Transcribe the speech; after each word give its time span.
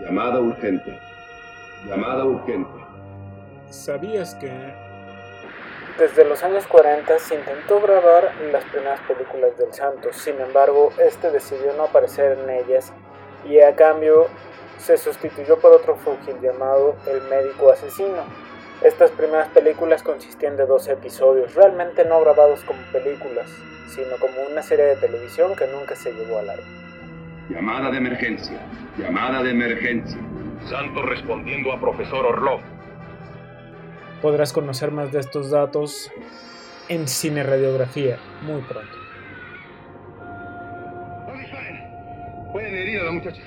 Llamada 0.00 0.40
urgente. 0.40 0.98
Llamada 1.88 2.24
urgente. 2.24 2.70
¿Sabías 3.70 4.34
que 4.34 4.50
desde 5.98 6.26
los 6.26 6.42
años 6.42 6.66
40 6.66 7.18
se 7.18 7.36
intentó 7.36 7.80
grabar 7.80 8.30
las 8.52 8.62
primeras 8.64 9.00
películas 9.08 9.56
del 9.56 9.72
santo, 9.72 10.12
sin 10.12 10.38
embargo, 10.38 10.92
este 10.98 11.30
decidió 11.30 11.72
no 11.72 11.84
aparecer 11.84 12.38
en 12.38 12.50
ellas 12.50 12.92
y 13.46 13.60
a 13.60 13.74
cambio 13.74 14.26
se 14.76 14.98
sustituyó 14.98 15.58
por 15.58 15.72
otro 15.72 15.96
fúgil 15.96 16.38
llamado 16.42 16.96
El 17.06 17.22
médico 17.30 17.70
asesino. 17.70 18.24
Estas 18.82 19.10
primeras 19.12 19.48
películas 19.48 20.02
consistían 20.02 20.58
de 20.58 20.66
dos 20.66 20.86
episodios, 20.88 21.54
realmente 21.54 22.04
no 22.04 22.20
grabados 22.20 22.62
como 22.64 22.82
películas, 22.92 23.48
sino 23.88 24.18
como 24.18 24.42
una 24.52 24.60
serie 24.60 24.84
de 24.84 24.96
televisión 24.96 25.56
que 25.56 25.66
nunca 25.66 25.96
se 25.96 26.12
llevó 26.12 26.40
al 26.40 26.50
aire. 26.50 26.85
Llamada 27.48 27.90
de 27.90 27.98
emergencia. 27.98 28.58
Llamada 28.98 29.42
de 29.42 29.50
emergencia. 29.50 30.18
Santo 30.68 31.02
respondiendo 31.02 31.72
a 31.72 31.80
profesor 31.80 32.26
Orlov. 32.26 32.60
Podrás 34.20 34.52
conocer 34.52 34.90
más 34.90 35.12
de 35.12 35.20
estos 35.20 35.50
datos 35.50 36.10
en 36.88 37.06
Cine 37.06 37.42
Radiografía 37.42 38.18
muy 38.42 38.62
pronto. 38.62 38.96
Pueden 42.52 42.74
herir 42.74 43.00
a 43.00 43.04
la 43.04 43.12
muchacha. 43.12 43.42